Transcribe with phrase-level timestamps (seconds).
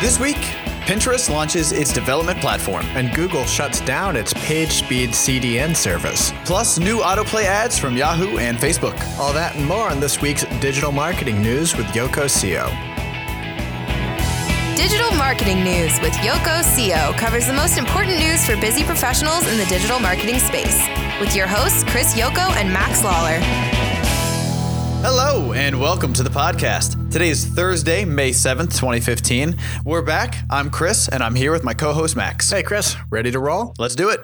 [0.00, 0.38] This week,
[0.88, 6.32] Pinterest launches its development platform, and Google shuts down its PageSpeed CDN service.
[6.46, 8.98] plus new autoplay ads from Yahoo and Facebook.
[9.18, 12.90] All that and more on this week's digital marketing news with Yoko Co.
[14.74, 19.58] Digital Marketing News with Yoko Co covers the most important news for busy professionals in
[19.58, 20.80] the digital marketing space.
[21.20, 23.38] With your hosts, Chris Yoko and Max Lawler.
[25.02, 27.10] Hello, and welcome to the podcast.
[27.10, 29.56] Today is Thursday, May 7th, 2015.
[29.82, 30.44] We're back.
[30.50, 32.50] I'm Chris, and I'm here with my co host, Max.
[32.50, 33.72] Hey, Chris, ready to roll?
[33.78, 34.20] Let's do it.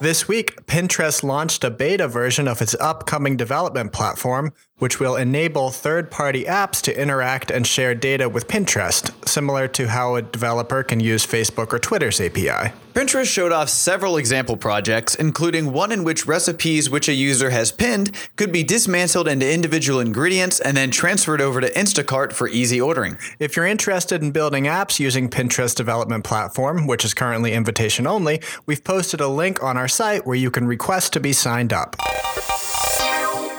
[0.00, 5.70] This week, Pinterest launched a beta version of its upcoming development platform, which will enable
[5.70, 10.84] third party apps to interact and share data with Pinterest, similar to how a developer
[10.84, 12.72] can use Facebook or Twitter's API.
[12.96, 17.70] Pinterest showed off several example projects, including one in which recipes which a user has
[17.70, 22.80] pinned could be dismantled into individual ingredients and then transferred over to Instacart for easy
[22.80, 23.18] ordering.
[23.38, 28.40] If you're interested in building apps using Pinterest development platform, which is currently invitation only,
[28.64, 31.96] we've posted a link on our site where you can request to be signed up.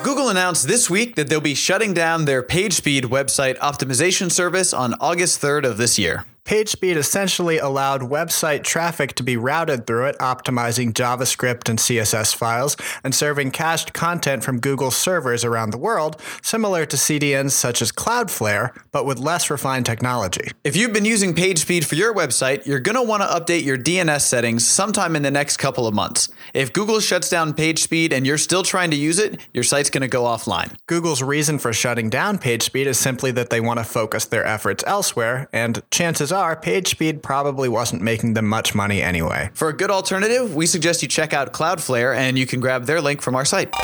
[0.02, 4.94] Google announced this week that they'll be shutting down their PageSpeed website optimization service on
[4.94, 6.24] August 3rd of this year.
[6.48, 12.74] PageSpeed essentially allowed website traffic to be routed through it, optimizing JavaScript and CSS files
[13.04, 17.92] and serving cached content from Google's servers around the world, similar to CDNs such as
[17.92, 20.50] Cloudflare, but with less refined technology.
[20.64, 23.76] If you've been using PageSpeed for your website, you're going to want to update your
[23.76, 26.30] DNS settings sometime in the next couple of months.
[26.54, 30.00] If Google shuts down PageSpeed and you're still trying to use it, your site's going
[30.00, 30.78] to go offline.
[30.86, 34.82] Google's reason for shutting down PageSpeed is simply that they want to focus their efforts
[34.86, 39.50] elsewhere, and chances are PageSpeed probably wasn't making them much money anyway.
[39.54, 43.00] For a good alternative, we suggest you check out Cloudflare and you can grab their
[43.00, 43.74] link from our site.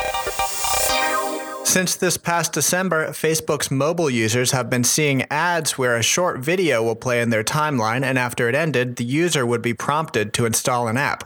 [1.64, 6.82] Since this past December, Facebook's mobile users have been seeing ads where a short video
[6.82, 10.46] will play in their timeline, and after it ended, the user would be prompted to
[10.46, 11.24] install an app.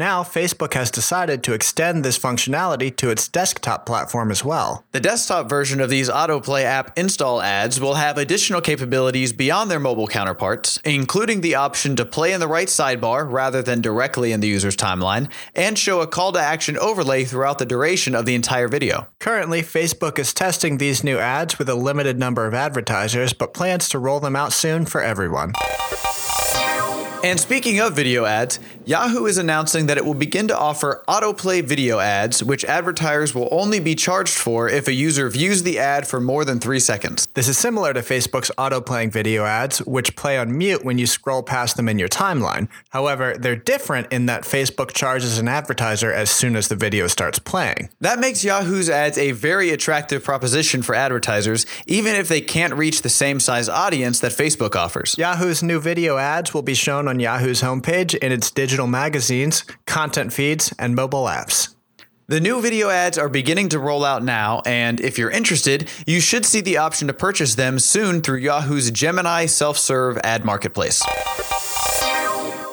[0.00, 4.82] Now, Facebook has decided to extend this functionality to its desktop platform as well.
[4.92, 9.78] The desktop version of these autoplay app install ads will have additional capabilities beyond their
[9.78, 14.40] mobile counterparts, including the option to play in the right sidebar rather than directly in
[14.40, 18.34] the user's timeline, and show a call to action overlay throughout the duration of the
[18.34, 19.06] entire video.
[19.18, 23.86] Currently, Facebook is testing these new ads with a limited number of advertisers, but plans
[23.90, 25.52] to roll them out soon for everyone.
[27.22, 28.58] And speaking of video ads,
[28.90, 33.48] Yahoo is announcing that it will begin to offer autoplay video ads, which advertisers will
[33.52, 37.28] only be charged for if a user views the ad for more than three seconds.
[37.34, 41.44] This is similar to Facebook's auto-playing video ads, which play on mute when you scroll
[41.44, 42.66] past them in your timeline.
[42.88, 47.38] However, they're different in that Facebook charges an advertiser as soon as the video starts
[47.38, 47.90] playing.
[48.00, 53.02] That makes Yahoo's ads a very attractive proposition for advertisers, even if they can't reach
[53.02, 55.14] the same size audience that Facebook offers.
[55.16, 60.32] Yahoo's new video ads will be shown on Yahoo's homepage in its digital magazines, content
[60.32, 61.74] feeds, and mobile apps.
[62.28, 66.20] The new video ads are beginning to roll out now, and if you're interested, you
[66.20, 71.02] should see the option to purchase them soon through Yahoo's Gemini self serve ad marketplace.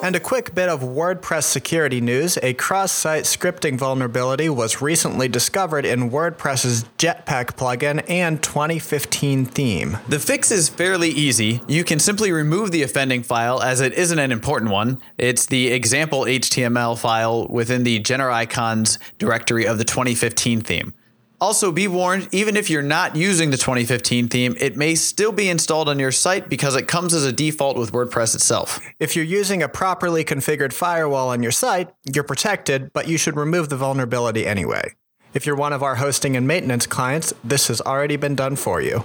[0.07, 5.27] And a quick bit of WordPress security news a cross site scripting vulnerability was recently
[5.27, 9.97] discovered in WordPress's Jetpack plugin and 2015 theme.
[10.07, 11.59] The fix is fairly easy.
[11.67, 15.01] You can simply remove the offending file as it isn't an important one.
[15.17, 20.93] It's the example HTML file within the Genericons directory of the 2015 theme.
[21.39, 25.49] Also, be warned, even if you're not using the 2015 theme, it may still be
[25.49, 28.79] installed on your site because it comes as a default with WordPress itself.
[28.99, 33.35] If you're using a properly configured firewall on your site, you're protected, but you should
[33.35, 34.95] remove the vulnerability anyway.
[35.35, 38.81] If you're one of our hosting and maintenance clients, this has already been done for
[38.81, 39.03] you.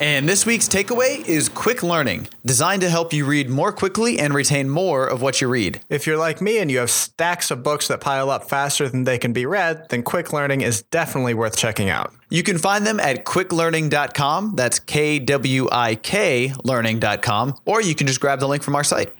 [0.00, 4.32] And this week's takeaway is Kwik Learning, designed to help you read more quickly and
[4.32, 5.82] retain more of what you read.
[5.90, 9.04] If you're like me and you have stacks of books that pile up faster than
[9.04, 12.14] they can be read, then Kwik Learning is definitely worth checking out.
[12.30, 14.54] You can find them at kwiklearning.com.
[14.56, 17.56] That's K W I K learning.com.
[17.66, 19.12] Or you can just grab the link from our site.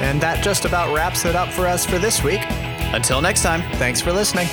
[0.00, 2.40] And that just about wraps it up for us for this week.
[2.92, 3.62] Until next time.
[3.76, 4.48] Thanks for listening.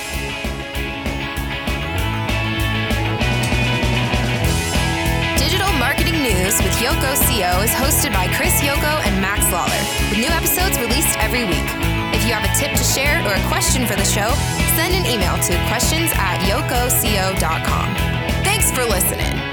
[6.50, 9.70] With Yoko CO is hosted by Chris Yoko and Max Lawler,
[10.10, 11.64] with new episodes released every week.
[12.12, 14.34] If you have a tip to share or a question for the show,
[14.74, 17.94] send an email to questions at yokoco.com.
[18.42, 19.49] Thanks for listening.